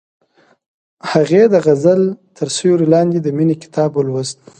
هغې 1.11 1.43
د 1.53 1.55
غزل 1.65 2.01
تر 2.37 2.47
سیوري 2.57 2.87
لاندې 2.93 3.17
د 3.21 3.27
مینې 3.37 3.55
کتاب 3.63 3.89
ولوست. 3.93 4.39